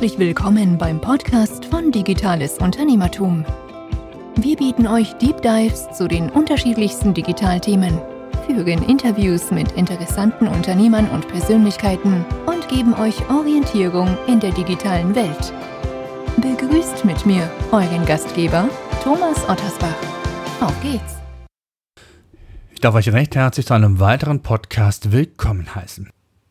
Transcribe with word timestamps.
Herzlich 0.00 0.18
willkommen 0.18 0.78
beim 0.78 0.98
Podcast 0.98 1.66
von 1.66 1.92
Digitales 1.92 2.56
Unternehmertum. 2.56 3.44
Wir 4.36 4.56
bieten 4.56 4.86
euch 4.86 5.12
Deep 5.18 5.42
Dives 5.42 5.92
zu 5.92 6.08
den 6.08 6.30
unterschiedlichsten 6.30 7.12
Digitalthemen, 7.12 8.00
führen 8.46 8.82
Interviews 8.88 9.50
mit 9.50 9.72
interessanten 9.72 10.48
Unternehmern 10.48 11.06
und 11.10 11.28
Persönlichkeiten 11.28 12.24
und 12.46 12.66
geben 12.70 12.94
euch 12.94 13.28
Orientierung 13.28 14.16
in 14.26 14.40
der 14.40 14.52
digitalen 14.52 15.14
Welt. 15.14 15.52
Begrüßt 16.38 17.04
mit 17.04 17.26
mir 17.26 17.50
euren 17.70 18.06
Gastgeber 18.06 18.70
Thomas 19.04 19.46
Ottersbach. 19.50 19.98
Auf 20.62 20.80
geht's! 20.80 21.18
Ich 22.72 22.80
darf 22.80 22.94
euch 22.94 23.12
recht 23.12 23.36
herzlich 23.36 23.66
zu 23.66 23.74
einem 23.74 24.00
weiteren 24.00 24.40
Podcast 24.40 25.12
willkommen 25.12 25.74
heißen. 25.74 26.08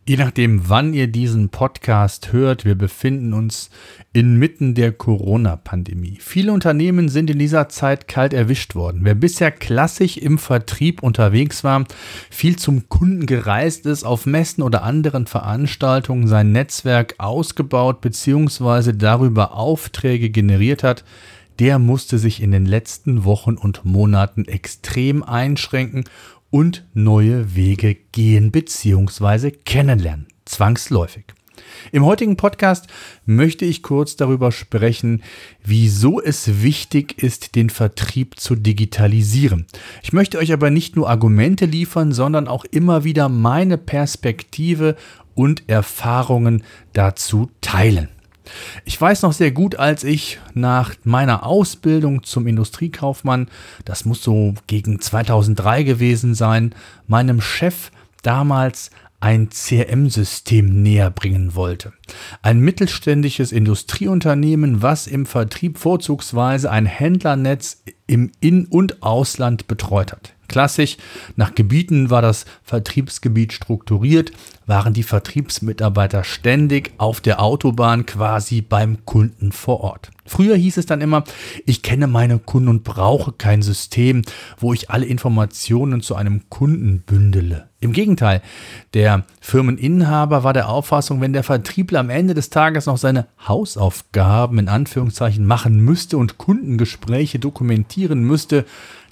Je 0.09 0.17
nachdem, 0.17 0.67
wann 0.67 0.95
ihr 0.95 1.05
diesen 1.05 1.49
Podcast 1.49 2.33
hört, 2.33 2.65
wir 2.65 2.73
befinden 2.73 3.31
uns 3.31 3.69
inmitten 4.11 4.73
der 4.73 4.91
Corona-Pandemie. 4.91 6.17
Viele 6.19 6.51
Unternehmen 6.51 7.09
sind 7.09 7.29
in 7.29 7.37
dieser 7.37 7.69
Zeit 7.69 8.07
kalt 8.07 8.33
erwischt 8.33 8.73
worden. 8.73 9.01
Wer 9.03 9.14
bisher 9.14 9.51
klassisch 9.51 10.17
im 10.17 10.39
Vertrieb 10.39 11.03
unterwegs 11.03 11.64
war, 11.64 11.86
viel 12.31 12.55
zum 12.55 12.89
Kunden 12.89 13.27
gereist 13.27 13.86
ist, 13.86 14.03
auf 14.03 14.25
Messen 14.25 14.64
oder 14.64 14.81
anderen 14.81 15.27
Veranstaltungen 15.27 16.25
sein 16.25 16.53
Netzwerk 16.53 17.14
ausgebaut 17.19 18.01
bzw. 18.01 18.93
darüber 18.93 19.53
Aufträge 19.53 20.31
generiert 20.31 20.81
hat, 20.81 21.03
der 21.59 21.78
musste 21.78 22.17
sich 22.17 22.41
in 22.41 22.51
den 22.51 22.65
letzten 22.65 23.25
Wochen 23.25 23.57
und 23.57 23.86
Monaten 23.86 24.45
extrem 24.45 25.21
einschränken 25.21 26.05
und 26.49 26.85
neue 26.93 27.55
Wege 27.55 27.95
gehen 28.11 28.51
bzw. 28.51 29.51
kennenlernen. 29.51 30.27
Zwangsläufig. 30.45 31.25
Im 31.91 32.05
heutigen 32.05 32.38
Podcast 32.38 32.88
möchte 33.25 33.66
ich 33.66 33.83
kurz 33.83 34.16
darüber 34.16 34.52
sprechen, 34.52 35.23
wieso 35.63 36.22
es 36.22 36.61
wichtig 36.61 37.22
ist, 37.22 37.56
den 37.56 37.69
Vertrieb 37.69 38.39
zu 38.39 38.56
digitalisieren. 38.56 39.66
Ich 40.03 40.14
möchte 40.14 40.38
euch 40.38 40.53
aber 40.53 40.69
nicht 40.69 40.95
nur 40.95 41.09
Argumente 41.09 41.66
liefern, 41.66 42.11
sondern 42.11 42.47
auch 42.47 42.66
immer 42.66 43.03
wieder 43.03 43.30
meine 43.30 43.78
Perspektive 43.78 44.95
und 45.36 45.67
Erfahrungen 45.67 46.63
dazu 46.94 47.50
teilen. 47.61 48.09
Ich 48.86 49.00
weiß 49.00 49.22
noch 49.22 49.33
sehr 49.33 49.52
gut, 49.52 49.75
als 49.75 50.03
ich 50.03 50.39
nach 50.53 50.95
meiner 51.03 51.45
Ausbildung 51.45 52.23
zum 52.23 52.47
Industriekaufmann, 52.47 53.47
das 53.86 54.06
muss 54.06 54.23
so 54.23 54.53
gegen 54.67 55.00
2003 55.00 55.83
gewesen 55.83 56.36
sein, 56.36 56.73
meinem 57.08 57.41
Chef 57.41 57.91
damals 58.22 58.91
ein 59.22 59.50
CRM-System 59.50 60.81
näher 60.81 61.11
bringen 61.11 61.56
wollte. 61.56 61.91
Ein 62.41 62.59
mittelständisches 62.59 63.52
Industrieunternehmen, 63.52 64.81
was 64.81 65.08
im 65.08 65.25
Vertrieb 65.25 65.78
vorzugsweise 65.78 66.72
ein 66.72 66.86
Händlernetz 66.86 67.84
im 68.08 68.31
In- 68.39 68.66
und 68.66 69.03
Ausland 69.03 69.67
betreut 69.67 70.13
hat. 70.13 70.34
Klassisch, 70.50 70.97
nach 71.38 71.55
Gebieten 71.55 72.09
war 72.09 72.22
das 72.22 72.45
Vertriebsgebiet 72.64 73.53
strukturiert, 73.53 74.33
waren 74.66 74.94
die 74.94 75.03
Vertriebsmitarbeiter 75.03 76.25
ständig 76.25 76.91
auf 76.97 77.22
der 77.22 77.41
Autobahn 77.41 78.06
quasi 78.06 78.61
beim 78.61 79.06
Kunden 79.06 79.53
vor 79.53 79.80
Ort. 79.80 80.11
Früher 80.25 80.56
hieß 80.56 80.78
es 80.78 80.86
dann 80.86 81.02
immer, 81.02 81.23
ich 81.66 81.81
kenne 81.81 82.06
meine 82.06 82.38
Kunden 82.38 82.69
und 82.69 82.83
brauche 82.83 83.31
kein 83.31 83.64
System, 83.64 84.22
wo 84.59 84.73
ich 84.73 84.91
alle 84.91 85.06
Informationen 85.06 86.02
zu 86.02 86.16
einem 86.16 86.50
Kunden 86.50 87.02
bündele. 87.02 87.67
Im 87.81 87.94
Gegenteil, 87.94 88.41
der 88.94 89.23
Firmeninhaber 89.41 90.44
war 90.44 90.53
der 90.53 90.69
Auffassung, 90.69 91.22
wenn 91.22 91.34
der 91.34 91.44
Vertriebler 91.44 92.02
am 92.02 92.09
Ende 92.09 92.34
des 92.36 92.52
Tages 92.52 92.86
noch 92.86 92.97
seine 92.97 93.25
Hausaufgaben 93.47 94.59
in 94.59 94.67
Anführungszeichen 94.67 95.45
machen 95.45 95.80
müsste 95.80 96.17
und 96.17 96.38
Kundengespräche 96.38 97.39
dokumentieren 97.39 98.22
müsste, 98.22 98.66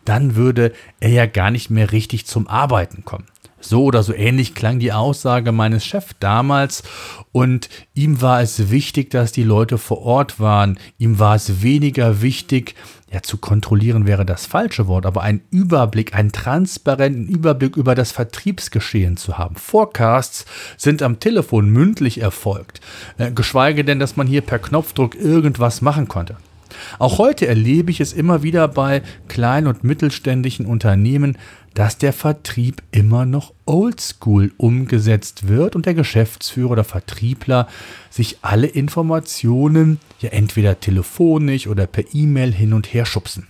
dann 0.07 0.35
würde 0.35 0.73
er 0.99 1.09
ja 1.09 1.25
gar 1.25 1.51
nicht 1.51 1.69
mehr 1.69 1.91
richtig 1.91 2.25
zum 2.25 2.47
Arbeiten 2.47 3.03
kommen. 3.03 3.25
So 3.59 3.83
oder 3.85 4.03
so 4.03 4.13
ähnlich 4.13 4.53
klang 4.53 4.77
die 4.79 4.93
Aussage 4.93 5.51
meines 5.51 5.83
Chefs 5.83 6.15
damals 6.19 6.83
und 7.31 7.69
ihm 7.95 8.21
war 8.21 8.41
es 8.41 8.69
wichtig, 8.69 9.09
dass 9.09 9.31
die 9.31 9.43
Leute 9.43 9.79
vor 9.79 10.03
Ort 10.03 10.39
waren. 10.39 10.79
Ihm 10.99 11.17
war 11.17 11.35
es 11.35 11.63
weniger 11.63 12.21
wichtig, 12.21 12.75
ja 13.11 13.23
zu 13.23 13.37
kontrollieren 13.37 14.05
wäre 14.05 14.25
das 14.25 14.45
falsche 14.45 14.87
Wort, 14.87 15.07
aber 15.07 15.23
einen 15.23 15.41
Überblick, 15.49 16.13
einen 16.13 16.31
transparenten 16.31 17.27
Überblick 17.27 17.75
über 17.77 17.95
das 17.95 18.11
Vertriebsgeschehen 18.11 19.17
zu 19.17 19.39
haben. 19.39 19.55
Forecasts 19.55 20.45
sind 20.77 21.01
am 21.01 21.19
Telefon 21.19 21.69
mündlich 21.69 22.21
erfolgt, 22.21 22.79
äh, 23.17 23.31
geschweige 23.31 23.83
denn, 23.83 23.99
dass 23.99 24.17
man 24.17 24.27
hier 24.27 24.41
per 24.41 24.59
Knopfdruck 24.59 25.15
irgendwas 25.15 25.81
machen 25.81 26.07
konnte. 26.07 26.37
Auch 26.99 27.17
heute 27.17 27.47
erlebe 27.47 27.91
ich 27.91 27.99
es 27.99 28.13
immer 28.13 28.43
wieder 28.43 28.67
bei 28.67 29.01
kleinen 29.27 29.67
und 29.67 29.83
mittelständischen 29.83 30.65
Unternehmen, 30.65 31.37
dass 31.73 31.97
der 31.97 32.13
Vertrieb 32.13 32.81
immer 32.91 33.25
noch 33.25 33.53
oldschool 33.65 34.51
umgesetzt 34.57 35.47
wird 35.47 35.75
und 35.75 35.85
der 35.85 35.93
Geschäftsführer 35.93 36.71
oder 36.71 36.83
Vertriebler 36.83 37.67
sich 38.09 38.39
alle 38.41 38.67
Informationen 38.67 39.99
ja 40.19 40.29
entweder 40.29 40.79
telefonisch 40.79 41.67
oder 41.67 41.85
per 41.85 42.03
E-Mail 42.13 42.51
hin 42.51 42.73
und 42.73 42.93
her 42.93 43.05
schubsen. 43.05 43.47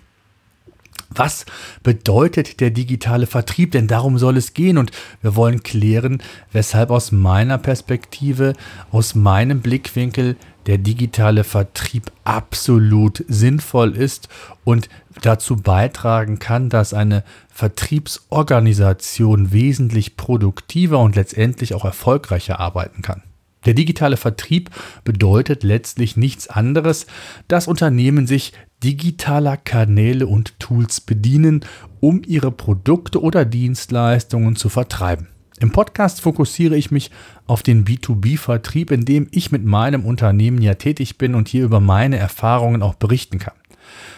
Was 1.10 1.46
bedeutet 1.84 2.60
der 2.60 2.70
digitale 2.70 3.28
Vertrieb? 3.28 3.72
Denn 3.72 3.88
darum 3.88 4.18
soll 4.18 4.38
es 4.38 4.54
gehen 4.54 4.78
und 4.78 4.92
wir 5.22 5.36
wollen 5.36 5.64
klären, 5.64 6.22
weshalb 6.52 6.90
aus 6.90 7.12
meiner 7.12 7.58
Perspektive, 7.58 8.54
aus 8.92 9.16
meinem 9.16 9.62
Blickwinkel 9.62 10.36
der 10.68 10.78
digitale 10.78 11.46
Vertrieb 11.46 12.12
absolut 12.26 13.24
sinnvoll 13.30 13.96
ist 13.96 14.28
und 14.66 14.90
dazu 15.22 15.56
beitragen 15.56 16.40
kann, 16.40 16.70
dass 16.70 16.94
eine 16.94 17.24
Vertriebsorganisation 17.50 19.54
wesentlich 19.54 20.18
produktiver 20.18 21.00
und 21.00 21.16
letztendlich 21.16 21.74
auch 21.74 21.86
erfolgreicher 21.86 22.60
arbeiten 22.60 23.02
kann. 23.02 23.24
Der 23.66 23.74
digitale 23.74 24.18
Vertrieb 24.18 24.70
bedeutet 25.04 25.64
letztlich 25.64 26.16
nichts 26.16 26.48
anderes, 26.48 27.08
dass 27.48 27.68
Unternehmen 27.68 28.28
sich 28.28 28.54
digitaler 28.84 29.58
Kanäle 29.58 30.28
und 30.28 30.60
Tools 30.60 31.02
bedienen, 31.02 31.66
um 32.00 32.22
ihre 32.26 32.52
Produkte 32.52 33.22
oder 33.22 33.46
Dienstleistungen 33.46 34.56
zu 34.56 34.70
vertreiben. 34.70 35.28
Im 35.60 35.72
Podcast 35.72 36.22
fokussiere 36.22 36.78
ich 36.78 36.92
mich 36.92 37.10
auf 37.48 37.64
den 37.64 37.84
B2B-Vertrieb, 37.84 38.92
in 38.92 39.06
dem 39.06 39.28
ich 39.32 39.52
mit 39.52 39.66
meinem 39.66 40.06
Unternehmen 40.06 40.62
ja 40.62 40.76
tätig 40.76 41.18
bin 41.18 41.34
und 41.34 41.48
hier 41.48 41.66
über 41.66 41.80
meine 41.80 42.18
Erfahrungen 42.18 42.84
auch 42.84 42.94
berichten 42.94 43.40
kann. 43.40 43.56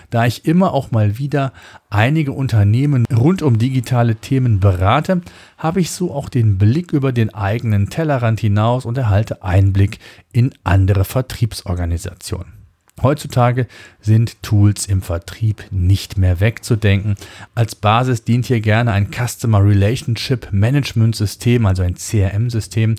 Da 0.09 0.25
ich 0.25 0.45
immer 0.45 0.73
auch 0.73 0.91
mal 0.91 1.17
wieder 1.17 1.53
einige 1.89 2.33
Unternehmen 2.33 3.05
rund 3.05 3.41
um 3.41 3.57
digitale 3.57 4.15
Themen 4.15 4.59
berate, 4.59 5.21
habe 5.57 5.79
ich 5.79 5.91
so 5.91 6.13
auch 6.13 6.27
den 6.27 6.57
Blick 6.57 6.91
über 6.91 7.13
den 7.13 7.33
eigenen 7.33 7.89
Tellerrand 7.89 8.41
hinaus 8.41 8.85
und 8.85 8.97
erhalte 8.97 9.43
Einblick 9.43 9.99
in 10.33 10.51
andere 10.63 11.05
Vertriebsorganisationen. 11.05 12.58
Heutzutage 13.01 13.67
sind 14.01 14.41
Tools 14.43 14.85
im 14.85 15.01
Vertrieb 15.01 15.63
nicht 15.71 16.17
mehr 16.17 16.39
wegzudenken. 16.39 17.15
Als 17.55 17.75
Basis 17.75 18.23
dient 18.23 18.45
hier 18.45 18.61
gerne 18.61 18.91
ein 18.91 19.09
Customer 19.11 19.63
Relationship 19.63 20.49
Management 20.51 21.15
System, 21.15 21.65
also 21.65 21.83
ein 21.83 21.95
CRM-System, 21.95 22.95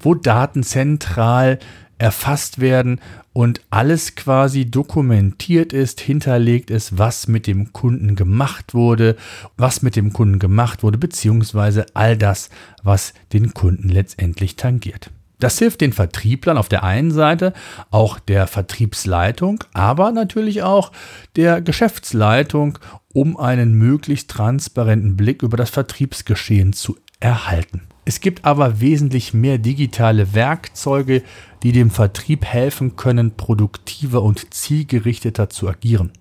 wo 0.00 0.14
Daten 0.14 0.62
zentral 0.62 1.58
erfasst 1.98 2.60
werden 2.60 3.00
und 3.32 3.60
alles 3.70 4.14
quasi 4.14 4.70
dokumentiert 4.70 5.72
ist, 5.72 6.00
hinterlegt 6.00 6.70
ist, 6.70 6.98
was 6.98 7.26
mit 7.26 7.46
dem 7.46 7.72
Kunden 7.72 8.16
gemacht 8.16 8.74
wurde, 8.74 9.16
was 9.56 9.82
mit 9.82 9.96
dem 9.96 10.12
Kunden 10.12 10.38
gemacht 10.38 10.82
wurde, 10.82 10.98
beziehungsweise 10.98 11.86
all 11.94 12.16
das, 12.16 12.50
was 12.82 13.14
den 13.32 13.54
Kunden 13.54 13.88
letztendlich 13.88 14.56
tangiert. 14.56 15.10
Das 15.38 15.58
hilft 15.58 15.82
den 15.82 15.92
Vertrieblern 15.92 16.56
auf 16.56 16.68
der 16.68 16.82
einen 16.82 17.10
Seite, 17.10 17.52
auch 17.90 18.18
der 18.18 18.46
Vertriebsleitung, 18.46 19.62
aber 19.74 20.10
natürlich 20.10 20.62
auch 20.62 20.92
der 21.36 21.60
Geschäftsleitung, 21.60 22.78
um 23.12 23.36
einen 23.36 23.74
möglichst 23.74 24.30
transparenten 24.30 25.16
Blick 25.16 25.42
über 25.42 25.56
das 25.56 25.70
Vertriebsgeschehen 25.70 26.72
zu 26.72 26.96
erhalten. 27.20 27.82
Es 28.04 28.20
gibt 28.20 28.44
aber 28.44 28.80
wesentlich 28.80 29.34
mehr 29.34 29.58
digitale 29.58 30.32
Werkzeuge, 30.32 31.22
die 31.62 31.72
dem 31.72 31.90
Vertrieb 31.90 32.44
helfen 32.44 32.96
können, 32.96 33.36
produktiver 33.36 34.22
und 34.22 34.54
zielgerichteter 34.54 35.50
zu 35.50 35.68
agieren. 35.68 36.12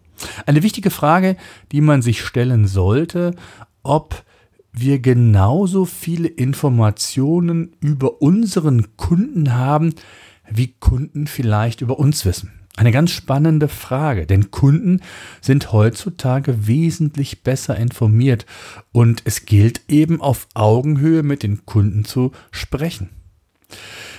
Eine 0.46 0.64
wichtige 0.64 0.90
Frage, 0.90 1.38
die 1.72 1.82
man 1.82 2.02
sich 2.02 2.24
stellen 2.24 2.68
sollte, 2.68 3.36
ob 3.84 4.24
wir 4.78 5.00
genauso 5.00 5.86
viele 5.86 6.28
Informationen 6.28 7.76
über 7.80 8.22
unseren 8.22 8.98
Kunden 8.98 9.54
haben, 9.54 9.94
wie 10.50 10.74
Kunden 10.80 11.28
vielleicht 11.28 11.82
über 11.82 12.00
uns 12.00 12.26
wissen. 12.26 12.52
Eine 12.78 12.92
ganz 12.92 13.12
spannende 13.12 13.70
Frage, 13.70 14.28
denn 14.28 14.52
Kunden 14.52 15.00
sind 15.40 15.72
heutzutage 15.72 16.68
wesentlich 16.68 17.42
besser 17.42 17.78
informiert 17.78 18.46
und 18.92 19.22
es 19.24 19.46
gilt 19.46 19.82
eben 19.88 20.20
auf 20.20 20.48
Augenhöhe 20.54 21.24
mit 21.24 21.44
den 21.44 21.66
Kunden 21.66 22.04
zu 22.04 22.34
sprechen. 22.52 23.10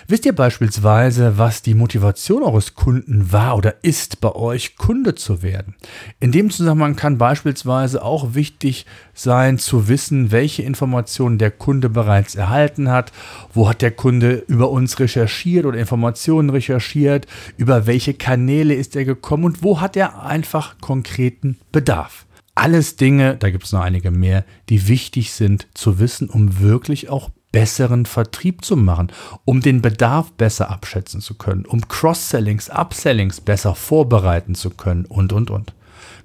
Wisst 0.08 0.24
ihr 0.24 0.36
beispielsweise, 0.36 1.36
was 1.36 1.62
die 1.62 1.74
Motivation 1.74 2.44
eures 2.44 2.76
Kunden 2.76 3.32
war 3.32 3.56
oder 3.56 3.82
ist, 3.82 4.20
bei 4.20 4.32
euch 4.36 4.76
Kunde 4.76 5.16
zu 5.16 5.42
werden? 5.42 5.74
In 6.20 6.30
dem 6.30 6.50
Zusammenhang 6.50 6.94
kann 6.94 7.18
beispielsweise 7.18 8.04
auch 8.04 8.34
wichtig 8.34 8.86
sein 9.14 9.58
zu 9.58 9.88
wissen, 9.88 10.30
welche 10.30 10.62
Informationen 10.62 11.38
der 11.38 11.50
Kunde 11.50 11.88
bereits 11.88 12.36
erhalten 12.36 12.88
hat, 12.88 13.10
wo 13.52 13.68
hat 13.68 13.82
der 13.82 13.90
Kunde 13.90 14.44
über 14.46 14.70
uns 14.70 15.00
recherchiert 15.00 15.66
oder 15.66 15.78
Informationen 15.78 16.50
recherchiert, 16.50 17.26
über 17.56 17.88
welche 17.88 18.14
Kanäle 18.14 18.74
ist 18.74 18.94
er 18.94 19.04
gekommen 19.04 19.42
und 19.42 19.64
wo 19.64 19.80
hat 19.80 19.96
er 19.96 20.22
einfach 20.22 20.78
konkreten 20.80 21.58
Bedarf. 21.72 22.26
Alles 22.54 22.94
Dinge, 22.94 23.36
da 23.36 23.50
gibt 23.50 23.64
es 23.64 23.72
noch 23.72 23.82
einige 23.82 24.12
mehr, 24.12 24.44
die 24.68 24.86
wichtig 24.86 25.32
sind 25.32 25.66
zu 25.74 25.98
wissen, 25.98 26.30
um 26.30 26.60
wirklich 26.60 27.10
auch 27.10 27.30
besseren 27.56 28.04
Vertrieb 28.04 28.66
zu 28.66 28.76
machen, 28.76 29.10
um 29.46 29.62
den 29.62 29.80
Bedarf 29.80 30.30
besser 30.32 30.70
abschätzen 30.70 31.22
zu 31.22 31.36
können, 31.36 31.64
um 31.64 31.88
Cross-Sellings, 31.88 32.68
Upsellings 32.68 33.40
besser 33.40 33.74
vorbereiten 33.74 34.54
zu 34.54 34.68
können 34.68 35.06
und, 35.06 35.32
und, 35.32 35.50
und. 35.50 35.72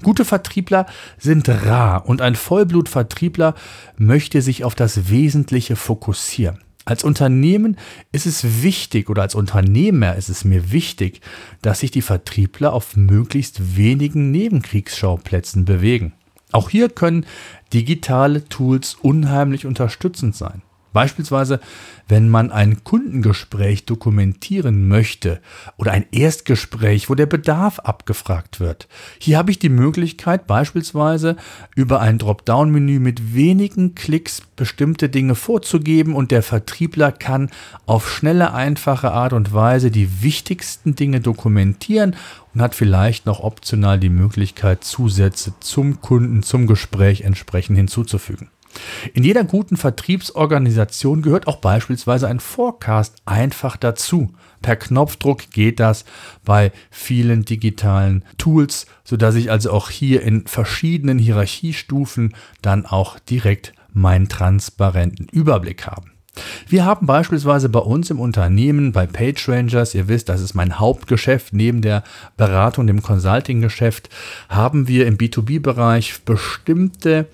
Gute 0.03 0.25
Vertriebler 0.25 0.87
sind 1.17 1.47
rar 1.47 2.05
und 2.05 2.21
ein 2.21 2.35
Vollblutvertriebler 2.35 3.55
möchte 3.95 4.41
sich 4.41 4.65
auf 4.65 4.75
das 4.75 5.09
Wesentliche 5.09 5.77
fokussieren. 5.77 6.59
Als 6.83 7.05
Unternehmen 7.05 7.77
ist 8.11 8.25
es 8.25 8.61
wichtig 8.61 9.09
oder 9.09 9.21
als 9.21 9.33
Unternehmer 9.33 10.17
ist 10.17 10.27
es 10.27 10.43
mir 10.43 10.73
wichtig, 10.73 11.21
dass 11.61 11.79
sich 11.79 11.91
die 11.91 12.01
Vertriebler 12.01 12.73
auf 12.73 12.97
möglichst 12.97 13.77
wenigen 13.77 14.31
Nebenkriegsschauplätzen 14.31 15.63
bewegen. 15.63 16.11
Auch 16.51 16.69
hier 16.69 16.89
können 16.89 17.25
digitale 17.71 18.43
Tools 18.43 18.97
unheimlich 19.01 19.65
unterstützend 19.65 20.35
sein. 20.35 20.61
Beispielsweise, 20.93 21.59
wenn 22.07 22.27
man 22.29 22.51
ein 22.51 22.83
Kundengespräch 22.83 23.85
dokumentieren 23.85 24.87
möchte 24.87 25.39
oder 25.77 25.91
ein 25.93 26.05
Erstgespräch, 26.11 27.09
wo 27.09 27.15
der 27.15 27.25
Bedarf 27.25 27.79
abgefragt 27.79 28.59
wird. 28.59 28.87
Hier 29.19 29.37
habe 29.37 29.51
ich 29.51 29.59
die 29.59 29.69
Möglichkeit, 29.69 30.47
beispielsweise 30.47 31.37
über 31.75 32.01
ein 32.01 32.17
Dropdown-Menü 32.17 32.99
mit 32.99 33.33
wenigen 33.33 33.95
Klicks 33.95 34.41
bestimmte 34.55 35.09
Dinge 35.09 35.35
vorzugeben 35.35 36.13
und 36.13 36.31
der 36.31 36.43
Vertriebler 36.43 37.11
kann 37.11 37.49
auf 37.85 38.11
schnelle, 38.11 38.53
einfache 38.53 39.11
Art 39.11 39.33
und 39.33 39.53
Weise 39.53 39.91
die 39.91 40.21
wichtigsten 40.21 40.95
Dinge 40.95 41.21
dokumentieren 41.21 42.15
und 42.53 42.61
hat 42.61 42.75
vielleicht 42.75 43.25
noch 43.25 43.39
optional 43.39 43.99
die 43.99 44.09
Möglichkeit, 44.09 44.83
Zusätze 44.83 45.53
zum 45.61 46.01
Kunden, 46.01 46.43
zum 46.43 46.67
Gespräch 46.67 47.21
entsprechend 47.21 47.77
hinzuzufügen. 47.77 48.49
In 49.13 49.23
jeder 49.23 49.43
guten 49.43 49.77
Vertriebsorganisation 49.77 51.21
gehört 51.21 51.47
auch 51.47 51.57
beispielsweise 51.57 52.27
ein 52.27 52.39
Forecast 52.39 53.15
einfach 53.25 53.77
dazu. 53.77 54.33
Per 54.61 54.75
Knopfdruck 54.75 55.49
geht 55.51 55.79
das 55.79 56.05
bei 56.45 56.71
vielen 56.89 57.45
digitalen 57.45 58.23
Tools, 58.37 58.85
sodass 59.03 59.35
ich 59.35 59.49
also 59.49 59.71
auch 59.71 59.89
hier 59.89 60.21
in 60.21 60.45
verschiedenen 60.45 61.17
Hierarchiestufen 61.17 62.35
dann 62.61 62.85
auch 62.85 63.17
direkt 63.19 63.73
meinen 63.93 64.29
transparenten 64.29 65.27
Überblick 65.31 65.87
habe. 65.87 66.05
Wir 66.67 66.85
haben 66.85 67.07
beispielsweise 67.07 67.67
bei 67.67 67.79
uns 67.79 68.09
im 68.09 68.19
Unternehmen, 68.19 68.93
bei 68.93 69.05
PageRangers, 69.05 69.93
ihr 69.95 70.07
wisst, 70.07 70.29
das 70.29 70.39
ist 70.39 70.53
mein 70.53 70.79
Hauptgeschäft, 70.79 71.53
neben 71.53 71.81
der 71.81 72.03
Beratung, 72.37 72.87
dem 72.87 73.01
Consulting-Geschäft, 73.01 74.09
haben 74.47 74.87
wir 74.87 75.07
im 75.07 75.17
B2B-Bereich 75.17 76.21
bestimmte 76.23 77.27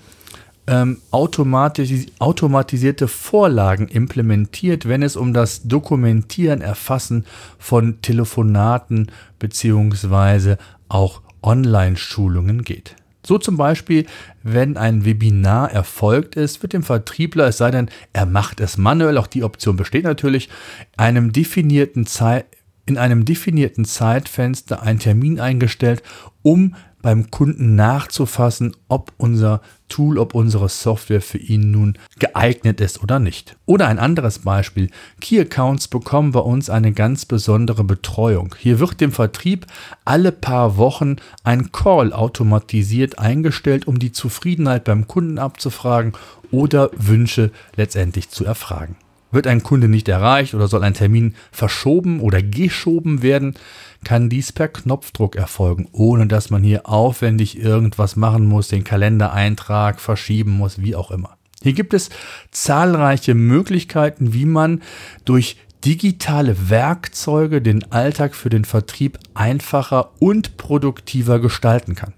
ähm, 0.68 0.98
automatis 1.12 2.08
automatisierte 2.20 3.08
Vorlagen 3.08 3.88
implementiert, 3.88 4.88
wenn 4.88 5.02
es 5.02 5.16
um 5.16 5.34
das 5.34 5.64
Dokumentieren, 5.64 6.62
Erfassen 6.62 7.26
von 7.58 8.02
Telefonaten 8.02 9.12
beziehungsweise 9.40 10.58
auch 10.90 11.22
Online-Schulungen 11.42 12.64
geht. 12.64 12.96
So 13.26 13.38
zum 13.38 13.58
Beispiel, 13.58 14.06
wenn 14.44 14.78
ein 14.78 15.04
Webinar 15.04 15.72
erfolgt 15.72 16.36
ist, 16.36 16.62
wird 16.62 16.72
dem 16.72 16.84
Vertriebler, 16.84 17.48
es 17.48 17.58
sei 17.58 17.72
denn, 17.72 17.90
er 18.14 18.26
macht 18.26 18.62
es 18.62 18.78
manuell, 18.78 19.18
auch 19.18 19.28
die 19.28 19.44
Option 19.44 19.76
besteht 19.76 20.06
natürlich, 20.06 20.48
einem 20.96 21.34
definierten 21.34 22.06
Zeit, 22.06 22.46
in 22.86 22.98
einem 22.98 23.26
definierten 23.26 23.84
Zeitfenster 23.84 24.82
ein 24.82 25.00
Termin 25.00 25.42
eingestellt, 25.42 26.04
um 26.42 26.76
beim 27.02 27.32
Kunden 27.32 27.76
nachzufassen, 27.76 28.76
ob 28.88 29.14
unser 29.18 29.62
Tool, 29.88 30.18
ob 30.18 30.36
unsere 30.36 30.68
Software 30.68 31.22
für 31.22 31.38
ihn 31.38 31.72
nun 31.72 31.98
geeignet 32.20 32.82
ist 32.82 33.02
oder 33.02 33.20
nicht. 33.20 33.56
Oder 33.66 33.88
ein 33.88 34.00
anderes 34.00 34.40
Beispiel. 34.40 34.90
Key 35.22 35.40
Accounts 35.40 35.88
bekommen 35.88 36.32
bei 36.32 36.40
uns 36.40 36.70
eine 36.70 36.92
ganz 36.92 37.26
besondere 37.26 37.84
Betreuung. 37.84 38.56
Hier 38.60 38.80
wird 38.80 39.00
dem 39.00 39.12
Vertrieb 39.12 39.68
alle 40.04 40.32
paar 40.32 40.78
Wochen 40.78 41.18
ein 41.44 41.72
Call 41.72 42.12
automatisiert 42.12 43.20
eingestellt, 43.20 43.88
um 43.88 44.00
die 44.00 44.12
Zufriedenheit 44.12 44.84
beim 44.84 45.08
Kunden 45.08 45.40
abzufragen 45.40 46.14
oder 46.52 46.90
Wünsche 46.96 47.52
letztendlich 47.76 48.30
zu 48.30 48.44
erfragen. 48.44 48.98
Wird 49.32 49.48
ein 49.48 49.64
Kunde 49.64 49.88
nicht 49.88 50.08
erreicht 50.08 50.54
oder 50.54 50.68
soll 50.68 50.84
ein 50.84 50.94
Termin 50.94 51.36
verschoben 51.52 52.20
oder 52.22 52.42
geschoben 52.42 53.22
werden, 53.22 53.56
kann 54.04 54.30
dies 54.30 54.52
per 54.52 54.70
Knopfdruck 54.70 55.36
erfolgen, 55.36 55.88
ohne 55.92 56.28
dass 56.28 56.50
man 56.50 56.64
hier 56.64 56.88
aufwendig 56.88 57.60
irgendwas 57.60 58.16
machen 58.16 58.46
muss, 58.46 58.70
den 58.70 58.84
Kalendereintrag 58.84 60.00
verschieben 60.00 60.52
muss, 60.52 60.82
wie 60.82 60.96
auch 60.96 61.12
immer. 61.12 61.38
Hier 61.62 61.74
gibt 61.74 61.94
es 61.94 62.10
zahlreiche 62.52 63.34
Möglichkeiten, 63.34 64.34
wie 64.34 64.46
man 64.46 64.82
durch 65.26 65.58
digitale 65.84 66.70
Werkzeuge 66.70 67.62
den 67.62 67.92
Alltag 67.92 68.36
für 68.36 68.50
den 68.50 68.66
Vertrieb 68.66 69.20
einfacher 69.34 70.12
und 70.20 70.58
produktiver 70.58 71.40
gestalten 71.40 71.96
kann. 71.96 72.14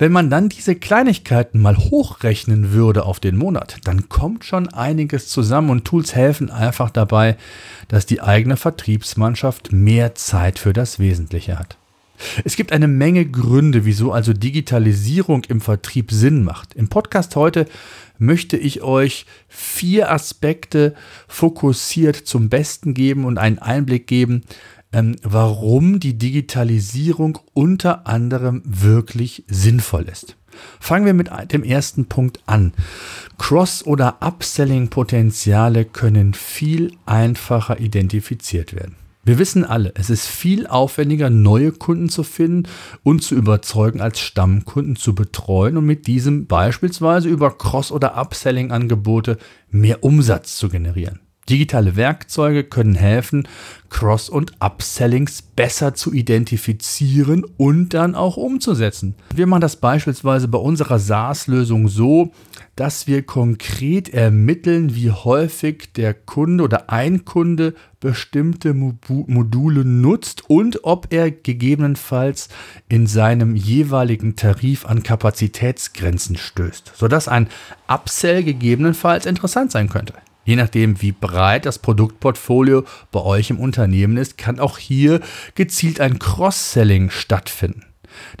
Wenn 0.00 0.12
man 0.12 0.30
dann 0.30 0.48
diese 0.48 0.76
Kleinigkeiten 0.76 1.60
mal 1.60 1.76
hochrechnen 1.76 2.70
würde 2.70 3.04
auf 3.04 3.18
den 3.18 3.36
Monat, 3.36 3.78
dann 3.82 4.08
kommt 4.08 4.44
schon 4.44 4.68
einiges 4.68 5.26
zusammen 5.26 5.70
und 5.70 5.84
Tools 5.84 6.14
helfen 6.14 6.50
einfach 6.50 6.90
dabei, 6.90 7.36
dass 7.88 8.06
die 8.06 8.20
eigene 8.20 8.56
Vertriebsmannschaft 8.56 9.72
mehr 9.72 10.14
Zeit 10.14 10.60
für 10.60 10.72
das 10.72 11.00
Wesentliche 11.00 11.58
hat. 11.58 11.78
Es 12.44 12.54
gibt 12.54 12.72
eine 12.72 12.86
Menge 12.86 13.26
Gründe, 13.26 13.84
wieso 13.84 14.12
also 14.12 14.32
Digitalisierung 14.32 15.42
im 15.48 15.60
Vertrieb 15.60 16.12
Sinn 16.12 16.44
macht. 16.44 16.74
Im 16.74 16.88
Podcast 16.88 17.34
heute 17.34 17.66
möchte 18.18 18.56
ich 18.56 18.82
euch 18.82 19.26
vier 19.48 20.12
Aspekte 20.12 20.94
fokussiert 21.26 22.16
zum 22.16 22.48
Besten 22.48 22.94
geben 22.94 23.24
und 23.24 23.38
einen 23.38 23.58
Einblick 23.58 24.06
geben, 24.06 24.42
ähm, 24.92 25.16
warum 25.22 26.00
die 26.00 26.18
Digitalisierung 26.18 27.38
unter 27.54 28.06
anderem 28.06 28.62
wirklich 28.64 29.44
sinnvoll 29.48 30.04
ist. 30.04 30.36
Fangen 30.80 31.06
wir 31.06 31.14
mit 31.14 31.30
dem 31.52 31.62
ersten 31.62 32.06
Punkt 32.06 32.40
an. 32.46 32.72
Cross- 33.36 33.86
oder 33.86 34.18
Upselling-Potenziale 34.20 35.84
können 35.84 36.34
viel 36.34 36.92
einfacher 37.06 37.80
identifiziert 37.80 38.74
werden. 38.74 38.96
Wir 39.24 39.38
wissen 39.38 39.64
alle, 39.64 39.92
es 39.94 40.08
ist 40.08 40.26
viel 40.26 40.66
aufwendiger, 40.66 41.28
neue 41.28 41.72
Kunden 41.72 42.08
zu 42.08 42.22
finden 42.22 42.66
und 43.02 43.22
zu 43.22 43.34
überzeugen, 43.34 44.00
als 44.00 44.20
Stammkunden 44.20 44.96
zu 44.96 45.14
betreuen 45.14 45.76
und 45.76 45.84
mit 45.84 46.06
diesem 46.06 46.46
beispielsweise 46.46 47.28
über 47.28 47.50
Cross- 47.50 47.92
oder 47.92 48.16
Upselling-Angebote 48.16 49.36
mehr 49.70 50.02
Umsatz 50.02 50.56
zu 50.56 50.70
generieren. 50.70 51.20
Digitale 51.48 51.96
Werkzeuge 51.96 52.64
können 52.64 52.94
helfen, 52.94 53.48
Cross- 53.90 54.28
und 54.28 54.52
Upsellings 54.60 55.40
besser 55.40 55.94
zu 55.94 56.12
identifizieren 56.12 57.44
und 57.56 57.94
dann 57.94 58.14
auch 58.14 58.36
umzusetzen. 58.36 59.14
Wir 59.34 59.46
machen 59.46 59.62
das 59.62 59.76
beispielsweise 59.76 60.48
bei 60.48 60.58
unserer 60.58 60.98
SaaS-Lösung 60.98 61.88
so, 61.88 62.32
dass 62.76 63.06
wir 63.06 63.22
konkret 63.22 64.10
ermitteln, 64.10 64.94
wie 64.94 65.10
häufig 65.10 65.92
der 65.94 66.14
Kunde 66.14 66.64
oder 66.64 66.90
ein 66.90 67.24
Kunde 67.24 67.74
bestimmte 67.98 68.74
Module 68.74 69.84
nutzt 69.84 70.48
und 70.48 70.84
ob 70.84 71.08
er 71.10 71.30
gegebenenfalls 71.30 72.48
in 72.88 73.06
seinem 73.06 73.56
jeweiligen 73.56 74.36
Tarif 74.36 74.86
an 74.86 75.02
Kapazitätsgrenzen 75.02 76.36
stößt, 76.36 76.92
sodass 76.94 77.26
ein 77.26 77.48
Upsell 77.88 78.44
gegebenenfalls 78.44 79.26
interessant 79.26 79.72
sein 79.72 79.88
könnte. 79.88 80.12
Je 80.48 80.56
nachdem, 80.56 81.02
wie 81.02 81.12
breit 81.12 81.66
das 81.66 81.78
Produktportfolio 81.78 82.84
bei 83.12 83.20
euch 83.20 83.50
im 83.50 83.60
Unternehmen 83.60 84.16
ist, 84.16 84.38
kann 84.38 84.60
auch 84.60 84.78
hier 84.78 85.20
gezielt 85.54 86.00
ein 86.00 86.18
Cross-Selling 86.18 87.10
stattfinden. 87.10 87.84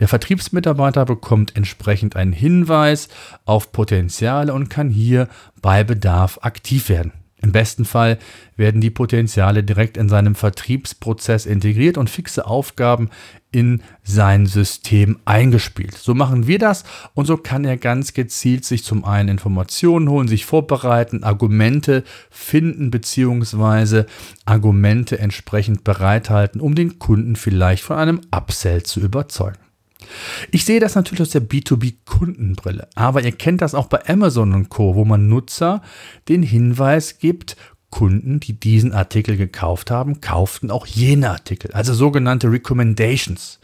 Der 0.00 0.08
Vertriebsmitarbeiter 0.08 1.04
bekommt 1.04 1.54
entsprechend 1.54 2.16
einen 2.16 2.32
Hinweis 2.32 3.10
auf 3.44 3.72
Potenziale 3.72 4.54
und 4.54 4.70
kann 4.70 4.88
hier 4.88 5.28
bei 5.60 5.84
Bedarf 5.84 6.38
aktiv 6.40 6.88
werden. 6.88 7.12
Im 7.40 7.52
besten 7.52 7.84
Fall 7.84 8.18
werden 8.56 8.80
die 8.80 8.90
Potenziale 8.90 9.62
direkt 9.62 9.96
in 9.96 10.08
seinem 10.08 10.34
Vertriebsprozess 10.34 11.46
integriert 11.46 11.96
und 11.96 12.10
fixe 12.10 12.46
Aufgaben 12.46 13.10
in 13.52 13.82
sein 14.02 14.46
System 14.46 15.18
eingespielt. 15.24 15.94
So 15.94 16.14
machen 16.14 16.46
wir 16.46 16.58
das 16.58 16.84
und 17.14 17.26
so 17.26 17.36
kann 17.36 17.64
er 17.64 17.76
ganz 17.76 18.12
gezielt 18.12 18.64
sich 18.64 18.84
zum 18.84 19.04
einen 19.04 19.28
Informationen 19.28 20.08
holen, 20.08 20.28
sich 20.28 20.44
vorbereiten, 20.44 21.22
Argumente 21.22 22.04
finden 22.30 22.90
bzw. 22.90 24.04
Argumente 24.44 25.18
entsprechend 25.18 25.84
bereithalten, 25.84 26.60
um 26.60 26.74
den 26.74 26.98
Kunden 26.98 27.36
vielleicht 27.36 27.84
von 27.84 27.96
einem 27.96 28.20
Upsell 28.30 28.82
zu 28.82 29.00
überzeugen. 29.00 29.67
Ich 30.50 30.64
sehe 30.64 30.80
das 30.80 30.94
natürlich 30.94 31.22
aus 31.22 31.30
der 31.30 31.42
B2B-Kundenbrille, 31.42 32.88
aber 32.94 33.22
ihr 33.22 33.32
kennt 33.32 33.62
das 33.62 33.74
auch 33.74 33.86
bei 33.86 34.06
Amazon 34.08 34.54
und 34.54 34.68
Co., 34.68 34.94
wo 34.94 35.04
man 35.04 35.28
Nutzer 35.28 35.82
den 36.28 36.42
Hinweis 36.42 37.18
gibt, 37.18 37.56
Kunden, 37.90 38.38
die 38.38 38.52
diesen 38.52 38.92
Artikel 38.92 39.36
gekauft 39.36 39.90
haben, 39.90 40.20
kauften 40.20 40.70
auch 40.70 40.86
jene 40.86 41.30
Artikel, 41.30 41.72
also 41.72 41.94
sogenannte 41.94 42.50
Recommendations. 42.52 43.60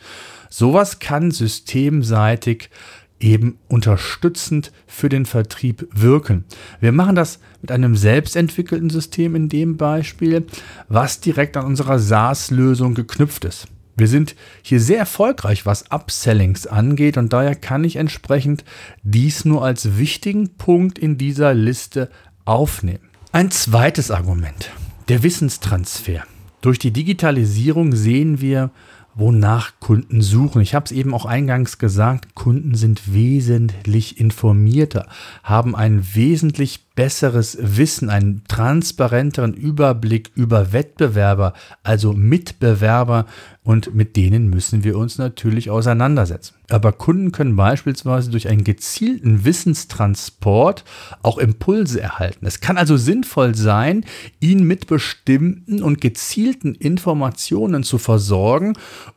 Sowas 0.49 0.99
kann 0.99 1.31
systemseitig 1.31 2.71
eben 3.21 3.59
unterstützend 3.69 4.73
für 4.87 5.09
den 5.09 5.27
Vertrieb 5.27 5.89
wirken. 5.93 6.45
Wir 6.81 6.93
machen 6.93 7.17
das 7.17 7.39
mit 7.61 7.71
einem 7.71 7.97
selbstentwickelten 7.97 8.91
System 8.91 9.35
in 9.35 9.49
dem 9.49 9.77
Beispiel, 9.77 10.47
was 10.89 11.21
direkt 11.21 11.57
an 11.57 11.67
unserer 11.67 11.99
SaaS-Lösung 11.99 12.95
geknüpft 12.95 13.45
ist. 13.45 13.67
Wir 13.97 14.09
sind 14.09 14.35
hier 14.63 14.81
sehr 14.81 14.99
erfolgreich, 14.99 15.67
was 15.67 15.91
Upsellings 15.91 16.67
angeht 16.67 17.17
und 17.17 17.33
daher 17.33 17.55
kann 17.55 17.85
ich 17.85 17.97
entsprechend 17.97 18.65
dies 19.03 19.45
nur 19.45 19.65
als 19.65 19.99
wichtigen 19.99 20.57
Punkt 20.57 20.99
in 20.99 21.17
dieser 21.17 21.55
Liste 21.55 22.11
aufnehmen. 22.45 23.11
Ein 23.33 23.51
zweites 23.51 24.11
Argument, 24.11 24.71
der 25.09 25.23
Wissenstransfer. 25.23 26.25
Durch 26.61 26.79
die 26.79 26.93
Digitalisierung 26.93 27.95
sehen 27.95 28.41
wir, 28.41 28.71
wonach 29.15 29.73
Kunden 29.81 30.23
suchen. 30.23 30.61
Ich 30.61 30.75
habe 30.75 30.87
es 30.87 30.93
eben 30.93 31.15
auch 31.15 31.25
eingangs 31.25 31.79
gesagt, 31.79 32.35
Kunden 32.35 32.75
sind 32.75 33.13
wesentlich 33.13 34.19
informierter, 34.19 35.07
haben 35.43 35.77
ein 35.77 36.05
wesentlich 36.15 36.84
besseres 36.95 37.59
Wissen, 37.61 38.09
einen 38.09 38.45
transparenteren 38.47 39.55
Überblick 39.55 40.31
über 40.35 40.73
Wettbewerber, 40.73 41.53
also 41.83 42.13
Mitbewerber 42.13 43.27
und 43.65 43.95
mit 43.95 44.17
denen 44.17 44.49
müssen 44.49 44.85
wir 44.85 44.97
uns 44.97 45.19
natürlich 45.19 45.71
auseinandersetzen. 45.71 46.55
Aber 46.71 46.93
Kunden 46.93 47.33
können 47.33 47.57
beispielsweise 47.57 48.31
durch 48.31 48.49
einen 48.49 48.63
gezielten 48.63 49.45
Wissenstransport 49.45 50.85
auch 51.23 51.39
Impulse 51.39 52.01
erhalten. 52.01 52.47
Es 52.47 52.61
kann 52.61 52.79
also 52.79 52.97
sinnvoll 52.97 53.57
sein, 53.57 54.05
ihn 54.39 54.63
mit 54.65 54.87
bestimmten 54.87 55.83
und 55.83 56.01
gezielten 56.01 56.75
Informationen 56.75 57.83
zu 57.83 57.99
versorgen 57.99 58.75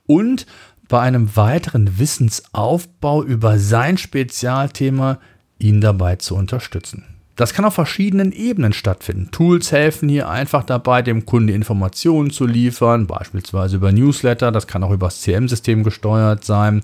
und 0.08 0.48
bei 0.88 1.02
einem 1.02 1.36
weiteren 1.36 2.00
Wissensaufbau 2.00 3.24
über 3.24 3.60
sein 3.60 3.98
Spezialthema 3.98 5.20
ihn 5.60 5.82
dabei 5.82 6.16
zu 6.16 6.36
unterstützen. 6.36 7.17
Das 7.38 7.54
kann 7.54 7.66
auf 7.66 7.76
verschiedenen 7.76 8.32
Ebenen 8.32 8.74
stattfinden. 8.74 9.30
Tools 9.32 9.72
helfen 9.72 10.10
hier 10.10 10.28
einfach 10.28 10.64
dabei, 10.64 11.04
dem 11.04 11.26
Kunde 11.28 11.54
Informationen 11.54 12.32
zu 12.32 12.48
liefern, 12.48 13.06
beispielsweise 13.06 13.76
über 13.76 13.92
Newsletter. 13.92 14.52
Das 14.52 14.66
kann 14.66 14.84
auch 14.84 14.92
über 14.92 15.08
das 15.08 15.22
CM-System 15.22 15.84
gesteuert 15.84 16.44
sein. 16.44 16.82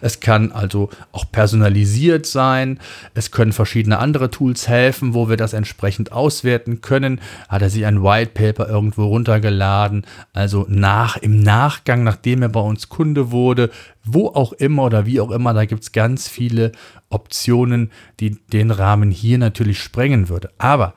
Es 0.00 0.20
kann 0.20 0.52
also 0.52 0.90
auch 1.10 1.24
personalisiert 1.30 2.24
sein. 2.24 2.78
Es 3.14 3.32
können 3.32 3.52
verschiedene 3.52 3.98
andere 3.98 4.30
Tools 4.30 4.68
helfen, 4.68 5.12
wo 5.12 5.28
wir 5.28 5.36
das 5.36 5.52
entsprechend 5.52 6.12
auswerten 6.12 6.80
können. 6.82 7.20
Hat 7.48 7.62
er 7.62 7.70
sich 7.70 7.84
ein 7.84 8.04
White 8.04 8.30
Paper 8.32 8.68
irgendwo 8.68 9.06
runtergeladen? 9.06 10.06
Also 10.32 10.66
nach, 10.68 11.16
im 11.16 11.40
Nachgang, 11.40 12.04
nachdem 12.04 12.42
er 12.42 12.48
bei 12.48 12.60
uns 12.60 12.88
Kunde 12.88 13.32
wurde, 13.32 13.70
wo 14.06 14.28
auch 14.28 14.52
immer 14.52 14.84
oder 14.84 15.06
wie 15.06 15.20
auch 15.20 15.30
immer, 15.30 15.52
da 15.52 15.64
gibt 15.64 15.82
es 15.82 15.92
ganz 15.92 16.28
viele 16.28 16.72
Optionen, 17.08 17.90
die 18.20 18.38
den 18.52 18.70
Rahmen 18.70 19.10
hier 19.10 19.38
natürlich 19.38 19.80
sprengen 19.80 20.28
würde. 20.28 20.50
Aber 20.58 20.94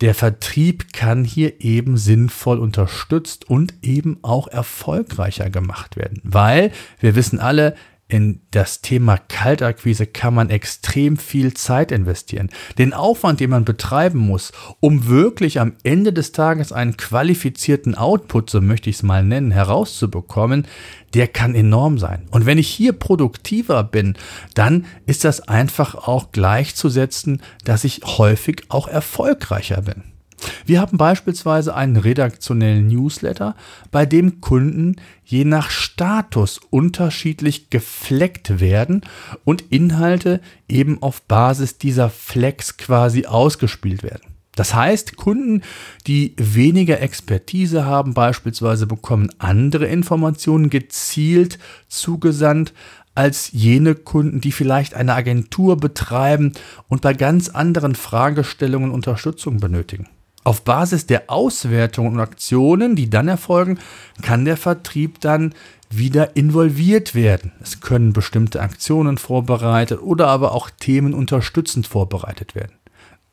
der 0.00 0.14
Vertrieb 0.14 0.92
kann 0.92 1.24
hier 1.24 1.60
eben 1.60 1.96
sinnvoll 1.96 2.58
unterstützt 2.58 3.48
und 3.48 3.74
eben 3.82 4.18
auch 4.22 4.48
erfolgreicher 4.48 5.48
gemacht 5.48 5.96
werden, 5.96 6.20
weil 6.22 6.70
wir 7.00 7.14
wissen 7.14 7.38
alle, 7.38 7.74
in 8.08 8.42
das 8.52 8.82
Thema 8.82 9.16
Kaltakquise 9.16 10.06
kann 10.06 10.32
man 10.34 10.48
extrem 10.48 11.16
viel 11.16 11.54
Zeit 11.54 11.90
investieren. 11.90 12.50
Den 12.78 12.94
Aufwand, 12.94 13.40
den 13.40 13.50
man 13.50 13.64
betreiben 13.64 14.18
muss, 14.18 14.52
um 14.78 15.08
wirklich 15.08 15.58
am 15.58 15.72
Ende 15.82 16.12
des 16.12 16.30
Tages 16.30 16.70
einen 16.70 16.96
qualifizierten 16.96 17.96
Output, 17.96 18.48
so 18.48 18.60
möchte 18.60 18.90
ich 18.90 18.96
es 18.96 19.02
mal 19.02 19.24
nennen, 19.24 19.50
herauszubekommen, 19.50 20.66
der 21.14 21.26
kann 21.26 21.54
enorm 21.54 21.98
sein. 21.98 22.28
Und 22.30 22.46
wenn 22.46 22.58
ich 22.58 22.68
hier 22.68 22.92
produktiver 22.92 23.82
bin, 23.82 24.14
dann 24.54 24.86
ist 25.06 25.24
das 25.24 25.48
einfach 25.48 25.94
auch 25.94 26.30
gleichzusetzen, 26.30 27.42
dass 27.64 27.84
ich 27.84 28.02
häufig 28.04 28.64
auch 28.68 28.86
erfolgreicher 28.86 29.82
bin. 29.82 30.15
Wir 30.64 30.80
haben 30.80 30.98
beispielsweise 30.98 31.74
einen 31.74 31.96
redaktionellen 31.96 32.88
Newsletter, 32.88 33.54
bei 33.90 34.06
dem 34.06 34.40
Kunden 34.40 34.96
je 35.24 35.44
nach 35.44 35.70
Status 35.70 36.60
unterschiedlich 36.70 37.70
gefleckt 37.70 38.60
werden 38.60 39.02
und 39.44 39.64
Inhalte 39.70 40.40
eben 40.68 41.02
auf 41.02 41.22
Basis 41.22 41.78
dieser 41.78 42.10
Flex 42.10 42.76
quasi 42.76 43.26
ausgespielt 43.26 44.02
werden. 44.02 44.36
Das 44.56 44.74
heißt, 44.74 45.16
Kunden, 45.16 45.62
die 46.06 46.34
weniger 46.38 47.00
Expertise 47.00 47.84
haben, 47.84 48.14
beispielsweise 48.14 48.86
bekommen 48.86 49.30
andere 49.38 49.86
Informationen 49.86 50.70
gezielt 50.70 51.58
zugesandt 51.88 52.72
als 53.14 53.50
jene 53.52 53.94
Kunden, 53.94 54.40
die 54.40 54.52
vielleicht 54.52 54.94
eine 54.94 55.14
Agentur 55.14 55.76
betreiben 55.76 56.52
und 56.88 57.02
bei 57.02 57.12
ganz 57.12 57.48
anderen 57.50 57.94
Fragestellungen 57.94 58.90
Unterstützung 58.90 59.58
benötigen. 59.60 60.08
Auf 60.46 60.62
Basis 60.62 61.06
der 61.06 61.28
Auswertungen 61.28 62.12
und 62.14 62.20
Aktionen, 62.20 62.94
die 62.94 63.10
dann 63.10 63.26
erfolgen, 63.26 63.80
kann 64.22 64.44
der 64.44 64.56
Vertrieb 64.56 65.20
dann 65.20 65.52
wieder 65.90 66.36
involviert 66.36 67.16
werden. 67.16 67.50
Es 67.60 67.80
können 67.80 68.12
bestimmte 68.12 68.60
Aktionen 68.60 69.18
vorbereitet 69.18 70.00
oder 70.00 70.28
aber 70.28 70.52
auch 70.52 70.70
Themen 70.70 71.14
unterstützend 71.14 71.88
vorbereitet 71.88 72.54
werden. 72.54 72.76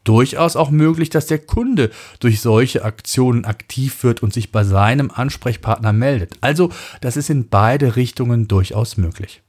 Durchaus 0.03 0.55
auch 0.55 0.71
möglich, 0.71 1.11
dass 1.11 1.27
der 1.27 1.37
Kunde 1.37 1.91
durch 2.19 2.41
solche 2.41 2.83
Aktionen 2.83 3.45
aktiv 3.45 4.03
wird 4.03 4.23
und 4.23 4.33
sich 4.33 4.51
bei 4.51 4.63
seinem 4.63 5.11
Ansprechpartner 5.11 5.93
meldet. 5.93 6.33
Also 6.41 6.71
das 7.01 7.15
ist 7.15 7.29
in 7.29 7.47
beide 7.47 7.95
Richtungen 7.95 8.47
durchaus 8.47 8.97
möglich. 8.97 9.42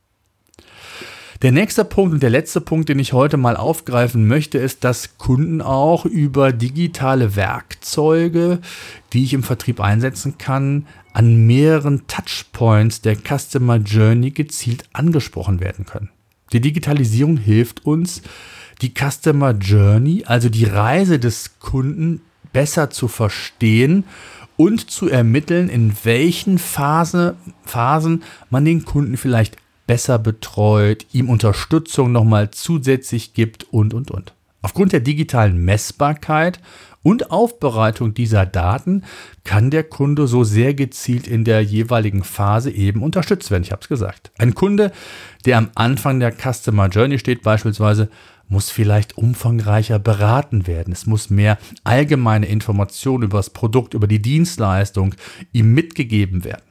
Der 1.43 1.53
nächste 1.53 1.85
Punkt 1.85 2.15
und 2.15 2.23
der 2.23 2.31
letzte 2.31 2.61
Punkt, 2.61 2.89
den 2.89 2.99
ich 2.99 3.13
heute 3.13 3.37
mal 3.37 3.57
aufgreifen 3.57 4.27
möchte, 4.27 4.59
ist, 4.59 4.85
dass 4.85 5.19
Kunden 5.19 5.61
auch 5.61 6.05
über 6.05 6.53
digitale 6.53 7.37
Werkzeuge, 7.37 8.61
die 9.13 9.25
ich 9.25 9.35
im 9.35 9.43
Vertrieb 9.43 9.81
einsetzen 9.81 10.39
kann, 10.39 10.87
an 11.13 11.47
mehreren 11.47 12.07
Touchpoints 12.07 13.03
der 13.03 13.17
Customer 13.17 13.77
Journey 13.77 14.31
gezielt 14.31 14.85
angesprochen 14.93 15.61
werden 15.61 15.87
können. 15.87 16.11
Die 16.53 16.61
Digitalisierung 16.61 17.37
hilft 17.37 17.85
uns, 17.85 18.23
die 18.81 18.93
Customer 18.93 19.53
Journey, 19.53 20.25
also 20.27 20.49
die 20.49 20.65
Reise 20.65 21.19
des 21.19 21.59
Kunden, 21.59 22.21
besser 22.53 22.91
zu 22.91 23.09
verstehen 23.09 24.05
und 24.57 24.91
zu 24.91 25.09
ermitteln, 25.09 25.69
in 25.69 25.93
welchen 26.05 26.59
Phase, 26.59 27.37
Phasen 27.65 28.23
man 28.51 28.65
den 28.65 28.85
Kunden 28.85 29.17
vielleicht 29.17 29.57
besser 29.87 30.19
betreut, 30.19 31.07
ihm 31.13 31.29
Unterstützung 31.29 32.13
nochmal 32.13 32.51
zusätzlich 32.51 33.35
gibt 33.35 33.65
und, 33.73 33.95
und, 33.95 34.11
und. 34.11 34.33
Aufgrund 34.63 34.93
der 34.93 35.01
digitalen 35.01 35.63
Messbarkeit 35.63 36.59
und 37.03 37.31
Aufbereitung 37.31 38.15
dieser 38.15 38.47
Daten 38.47 39.05
kann 39.45 39.71
der 39.71 39.85
Kunde 39.85 40.27
so 40.27 40.43
sehr 40.43 40.73
gezielt 40.73 41.29
in 41.29 41.45
der 41.45 41.61
jeweiligen 41.61 42.25
Phase 42.25 42.71
eben 42.71 43.03
unterstützt 43.03 43.51
werden. 43.51 43.63
Ich 43.63 43.73
habe 43.73 43.83
es 43.83 43.89
gesagt. 43.89 44.33
Ein 44.39 44.55
Kunde, 44.55 44.91
der 45.45 45.59
am 45.59 45.69
Anfang 45.75 46.19
der 46.19 46.33
Customer 46.33 46.89
Journey 46.89 47.19
steht 47.19 47.43
beispielsweise, 47.43 48.09
muss 48.49 48.71
vielleicht 48.71 49.19
umfangreicher 49.19 49.99
beraten 49.99 50.67
werden. 50.67 50.93
Es 50.93 51.07
muss 51.07 51.29
mehr 51.31 51.59
allgemeine 51.83 52.47
Informationen 52.47 53.25
über 53.25 53.39
das 53.39 53.51
Produkt, 53.51 53.95
über 53.95 54.07
die 54.07 54.23
Dienstleistung 54.23 55.15
ihm 55.53 55.75
mitgegeben 55.75 56.45
werden. 56.45 56.63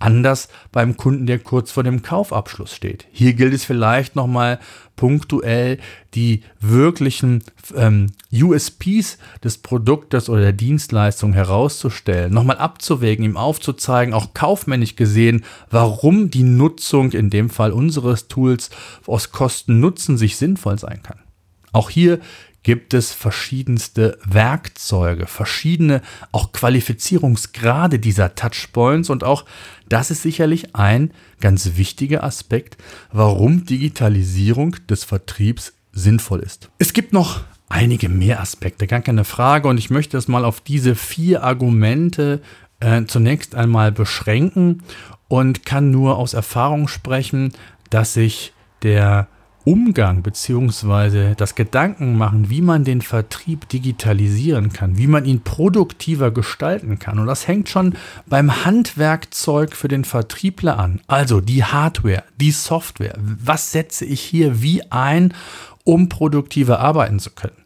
Anders 0.00 0.48
beim 0.72 0.96
Kunden, 0.96 1.26
der 1.26 1.38
kurz 1.38 1.70
vor 1.70 1.84
dem 1.84 2.02
Kaufabschluss 2.02 2.74
steht. 2.74 3.06
Hier 3.12 3.34
gilt 3.34 3.54
es 3.54 3.64
vielleicht 3.64 4.16
nochmal 4.16 4.58
punktuell 4.96 5.78
die 6.14 6.42
wirklichen 6.60 7.44
ähm, 7.76 8.08
USPs 8.32 9.18
des 9.44 9.58
Produktes 9.58 10.28
oder 10.28 10.40
der 10.40 10.52
Dienstleistung 10.52 11.32
herauszustellen, 11.32 12.32
nochmal 12.32 12.58
abzuwägen, 12.58 13.24
ihm 13.24 13.36
aufzuzeigen, 13.36 14.14
auch 14.14 14.34
kaufmännisch 14.34 14.96
gesehen, 14.96 15.44
warum 15.70 16.30
die 16.30 16.42
Nutzung 16.42 17.12
in 17.12 17.30
dem 17.30 17.50
Fall 17.50 17.72
unseres 17.72 18.28
Tools 18.28 18.70
aus 19.06 19.32
Kosten-Nutzen 19.32 20.18
sich 20.18 20.36
sinnvoll 20.36 20.78
sein 20.78 21.02
kann. 21.02 21.18
Auch 21.72 21.90
hier 21.90 22.20
gibt 22.62 22.92
es 22.92 23.12
verschiedenste 23.12 24.18
Werkzeuge, 24.24 25.26
verschiedene 25.26 26.02
auch 26.32 26.52
Qualifizierungsgrade 26.52 27.98
dieser 27.98 28.34
Touchpoints 28.34 29.08
und 29.08 29.24
auch 29.24 29.44
das 29.90 30.10
ist 30.10 30.22
sicherlich 30.22 30.74
ein 30.74 31.10
ganz 31.40 31.72
wichtiger 31.76 32.24
Aspekt, 32.24 32.78
warum 33.12 33.66
Digitalisierung 33.66 34.76
des 34.88 35.04
Vertriebs 35.04 35.74
sinnvoll 35.92 36.40
ist. 36.40 36.70
Es 36.78 36.92
gibt 36.92 37.12
noch 37.12 37.42
einige 37.68 38.08
mehr 38.08 38.40
Aspekte, 38.40 38.86
gar 38.86 39.00
keine 39.00 39.24
Frage 39.24 39.68
und 39.68 39.78
ich 39.78 39.90
möchte 39.90 40.16
es 40.16 40.28
mal 40.28 40.44
auf 40.44 40.60
diese 40.60 40.94
vier 40.94 41.44
Argumente 41.44 42.40
äh, 42.80 43.04
zunächst 43.04 43.54
einmal 43.54 43.92
beschränken 43.92 44.82
und 45.28 45.66
kann 45.66 45.90
nur 45.90 46.16
aus 46.16 46.34
Erfahrung 46.34 46.88
sprechen, 46.88 47.52
dass 47.90 48.14
sich 48.14 48.52
der 48.82 49.28
Umgang 49.64 50.22
bzw. 50.22 51.34
das 51.36 51.54
Gedankenmachen, 51.54 52.48
wie 52.48 52.62
man 52.62 52.84
den 52.84 53.02
Vertrieb 53.02 53.68
digitalisieren 53.68 54.72
kann, 54.72 54.96
wie 54.96 55.06
man 55.06 55.26
ihn 55.26 55.42
produktiver 55.42 56.30
gestalten 56.30 56.98
kann. 56.98 57.18
Und 57.18 57.26
das 57.26 57.46
hängt 57.46 57.68
schon 57.68 57.94
beim 58.26 58.64
Handwerkzeug 58.64 59.76
für 59.76 59.88
den 59.88 60.04
Vertriebler 60.04 60.78
an. 60.78 61.00
Also 61.06 61.40
die 61.40 61.64
Hardware, 61.64 62.24
die 62.38 62.52
Software. 62.52 63.14
Was 63.18 63.72
setze 63.72 64.04
ich 64.06 64.20
hier 64.20 64.62
wie 64.62 64.90
ein, 64.90 65.34
um 65.90 66.08
produktiver 66.08 66.78
arbeiten 66.78 67.18
zu 67.18 67.30
können. 67.30 67.56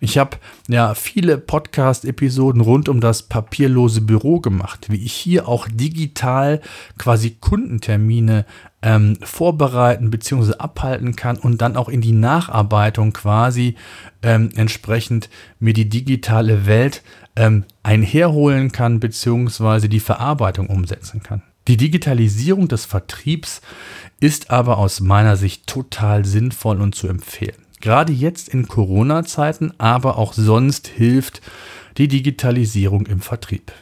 Ich 0.00 0.18
habe 0.18 0.36
ja 0.68 0.94
viele 0.94 1.38
Podcast-Episoden 1.38 2.60
rund 2.60 2.90
um 2.90 3.00
das 3.00 3.22
papierlose 3.22 4.02
Büro 4.02 4.40
gemacht, 4.40 4.90
wie 4.90 5.02
ich 5.02 5.14
hier 5.14 5.48
auch 5.48 5.66
digital 5.66 6.60
quasi 6.98 7.38
Kundentermine 7.40 8.44
ähm, 8.82 9.16
vorbereiten 9.22 10.10
bzw. 10.10 10.56
abhalten 10.58 11.16
kann 11.16 11.38
und 11.38 11.62
dann 11.62 11.76
auch 11.78 11.88
in 11.88 12.02
die 12.02 12.12
Nacharbeitung 12.12 13.14
quasi 13.14 13.76
ähm, 14.22 14.50
entsprechend 14.56 15.30
mir 15.58 15.72
die 15.72 15.88
digitale 15.88 16.66
Welt 16.66 17.02
ähm, 17.34 17.64
einherholen 17.82 18.72
kann 18.72 19.00
bzw. 19.00 19.88
die 19.88 20.00
Verarbeitung 20.00 20.66
umsetzen 20.68 21.22
kann. 21.22 21.42
Die 21.66 21.78
Digitalisierung 21.78 22.68
des 22.68 22.84
Vertriebs 22.84 23.62
ist 24.20 24.50
aber 24.50 24.76
aus 24.76 25.00
meiner 25.00 25.36
Sicht 25.36 25.66
total 25.66 26.26
sinnvoll 26.26 26.80
und 26.80 26.94
zu 26.94 27.08
empfehlen. 27.08 27.59
Gerade 27.80 28.12
jetzt 28.12 28.48
in 28.48 28.68
Corona-Zeiten, 28.68 29.72
aber 29.78 30.18
auch 30.18 30.32
sonst 30.32 30.88
hilft 30.88 31.40
die 31.96 32.08
Digitalisierung 32.08 33.06
im 33.06 33.20
Vertrieb. 33.20 33.72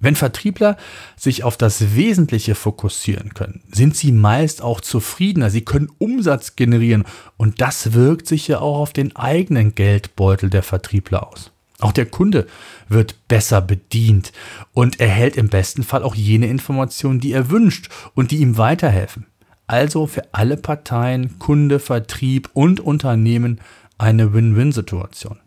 Wenn 0.00 0.16
Vertriebler 0.16 0.76
sich 1.16 1.44
auf 1.44 1.56
das 1.56 1.94
Wesentliche 1.94 2.54
fokussieren 2.54 3.32
können, 3.32 3.62
sind 3.72 3.96
sie 3.96 4.12
meist 4.12 4.60
auch 4.60 4.82
zufriedener, 4.82 5.48
sie 5.48 5.64
können 5.64 5.90
Umsatz 5.96 6.56
generieren 6.56 7.04
und 7.38 7.62
das 7.62 7.94
wirkt 7.94 8.26
sich 8.26 8.48
ja 8.48 8.58
auch 8.58 8.80
auf 8.80 8.92
den 8.92 9.16
eigenen 9.16 9.74
Geldbeutel 9.74 10.50
der 10.50 10.62
Vertriebler 10.62 11.26
aus. 11.26 11.52
Auch 11.80 11.92
der 11.92 12.06
Kunde 12.06 12.46
wird 12.88 13.28
besser 13.28 13.60
bedient 13.60 14.32
und 14.72 15.00
erhält 15.00 15.36
im 15.36 15.48
besten 15.48 15.82
Fall 15.82 16.02
auch 16.02 16.14
jene 16.14 16.48
Informationen, 16.48 17.20
die 17.20 17.32
er 17.32 17.50
wünscht 17.50 17.88
und 18.14 18.30
die 18.30 18.38
ihm 18.38 18.58
weiterhelfen. 18.58 19.26
Also 19.66 20.06
für 20.06 20.22
alle 20.32 20.56
Parteien, 20.56 21.38
Kunde, 21.38 21.78
Vertrieb 21.78 22.50
und 22.52 22.80
Unternehmen 22.80 23.60
eine 23.98 24.34
Win-Win-Situation. 24.34 25.38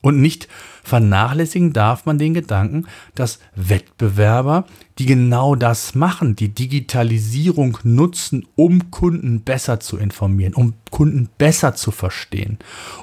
Und 0.00 0.20
nicht 0.20 0.46
vernachlässigen 0.84 1.72
darf 1.72 2.06
man 2.06 2.18
den 2.18 2.32
Gedanken, 2.32 2.86
dass 3.16 3.40
Wettbewerber, 3.56 4.64
die 4.98 5.06
genau 5.06 5.56
das 5.56 5.96
machen, 5.96 6.36
die 6.36 6.50
Digitalisierung 6.50 7.78
nutzen, 7.82 8.46
um 8.54 8.92
Kunden 8.92 9.40
besser 9.40 9.80
zu 9.80 9.98
informieren, 9.98 10.54
um 10.54 10.74
Kunden 10.90 11.28
besser 11.36 11.74
zu 11.74 11.90
verstehen, 11.90 12.58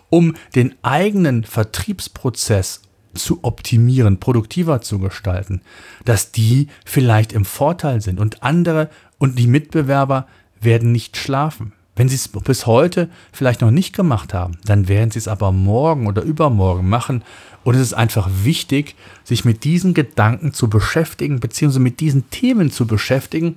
um 0.10 0.36
den 0.56 0.74
eigenen 0.84 1.44
Vertriebsprozess 1.44 2.82
zu 3.14 3.40
optimieren, 3.44 4.20
produktiver 4.20 4.82
zu 4.82 5.00
gestalten, 5.00 5.62
dass 6.06 6.32
die 6.32 6.68
vielleicht 6.86 7.34
im 7.34 7.46
Vorteil 7.46 8.02
sind 8.02 8.20
und 8.20 8.42
andere 8.42 8.90
und 9.18 9.38
die 9.38 9.48
Mitbewerber 9.48 10.28
werden 10.62 10.92
nicht 10.92 11.18
schlafen. 11.18 11.74
Wenn 11.96 12.10
Sie 12.10 12.16
es 12.16 12.28
bis 12.28 12.66
heute 12.66 13.10
vielleicht 13.32 13.62
noch 13.62 13.72
nicht 13.72 13.96
gemacht 13.96 14.34
haben, 14.34 14.58
dann 14.66 14.88
werden 14.90 15.12
Sie 15.12 15.20
es 15.20 15.30
aber 15.30 15.52
morgen 15.52 16.08
oder 16.08 16.24
übermorgen 16.24 16.90
machen. 16.90 17.24
Und 17.64 17.76
es 17.76 17.82
ist 17.82 17.94
einfach 17.94 18.30
wichtig, 18.44 18.96
sich 19.24 19.46
mit 19.46 19.64
diesen 19.64 19.94
Gedanken 19.94 20.54
zu 20.54 20.70
beschäftigen, 20.70 21.40
beziehungsweise 21.40 21.80
mit 21.80 22.00
diesen 22.02 22.30
Themen 22.30 22.70
zu 22.70 22.86
beschäftigen. 22.86 23.56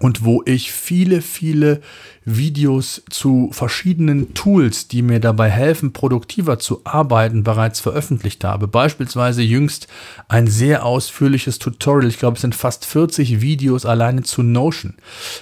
und 0.00 0.24
wo 0.24 0.42
ich 0.44 0.72
viele, 0.72 1.22
viele 1.22 1.80
Videos 2.24 3.02
zu 3.10 3.50
verschiedenen 3.52 4.32
Tools, 4.34 4.86
die 4.86 5.02
mir 5.02 5.18
dabei 5.18 5.50
helfen, 5.50 5.92
produktiver 5.92 6.58
zu 6.58 6.80
arbeiten, 6.84 7.42
bereits 7.42 7.80
veröffentlicht 7.80 8.44
habe. 8.44 8.68
Beispielsweise 8.68 9.42
jüngst 9.42 9.88
ein 10.28 10.46
sehr 10.46 10.84
ausführliches 10.84 11.58
Tutorial, 11.58 12.08
ich 12.08 12.18
glaube 12.18 12.36
es 12.36 12.42
sind 12.42 12.54
fast 12.54 12.84
40 12.84 13.40
Videos 13.40 13.84
alleine 13.84 14.22
zu 14.22 14.42
Notion, 14.42 14.94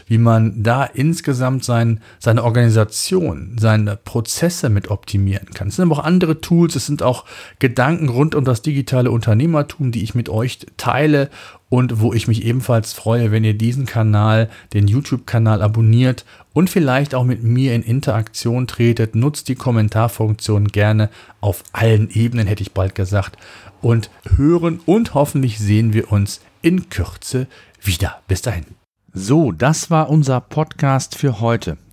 wie 0.06 0.18
man 0.18 0.62
da 0.62 0.84
insgesamt 0.84 1.64
sein, 1.64 2.00
seine 2.18 2.44
Organisation, 2.44 3.56
seine 3.60 3.96
Prozesse 3.96 4.70
mit 4.70 4.88
optimieren 4.88 5.50
kann. 5.50 5.68
Es 5.68 5.76
sind 5.76 5.90
aber 5.90 6.00
auch 6.00 6.04
andere 6.04 6.40
Tools, 6.40 6.76
es 6.76 6.86
sind 6.86 7.02
auch 7.02 7.26
Gedanken 7.58 8.08
rund 8.08 8.34
um 8.34 8.44
das 8.44 8.62
digitale 8.62 9.10
Unternehmertum, 9.10 9.92
die 9.92 10.02
ich 10.02 10.14
mit 10.14 10.30
euch 10.30 10.60
teile 10.78 11.28
und 11.70 12.00
wo 12.00 12.12
ich 12.12 12.28
mich 12.28 12.44
ebenfalls 12.44 12.92
freue, 12.92 13.30
wenn 13.30 13.44
ihr 13.44 13.54
diesen 13.54 13.86
Kanal, 13.86 14.50
den 14.74 14.88
YouTube-Kanal 14.88 15.62
abonniert 15.62 16.26
und 16.52 16.68
vielleicht 16.68 17.14
auch 17.14 17.24
mit 17.24 17.42
mir 17.42 17.74
in 17.74 17.82
Interaktion 17.82 18.66
tretet. 18.66 19.14
Nutzt 19.14 19.48
die 19.48 19.54
Kommentarfunktion 19.54 20.68
gerne 20.68 21.08
auf 21.40 21.64
allen 21.72 22.10
Ebenen, 22.10 22.46
hätte 22.46 22.62
ich 22.62 22.72
bald 22.72 22.94
gesagt. 22.94 23.38
Und 23.80 24.10
hören 24.36 24.80
und 24.84 25.14
hoffentlich 25.14 25.58
sehen 25.58 25.94
wir 25.94 26.12
uns 26.12 26.40
in 26.60 26.90
Kürze 26.90 27.46
wieder. 27.80 28.20
Bis 28.28 28.42
dahin. 28.42 28.66
So, 29.12 29.52
das 29.52 29.90
war 29.90 30.10
unser 30.10 30.40
Podcast 30.40 31.16
für 31.16 31.40
heute. 31.40 31.78